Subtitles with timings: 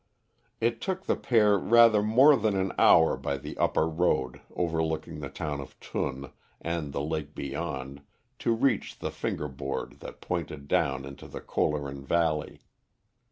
[0.59, 5.29] It took the pair rather more than an hour by the upper road, overlooking the
[5.29, 8.01] town of Thun and the lake beyond,
[8.39, 12.61] to reach the finger board that pointed down into the Kohleren valley.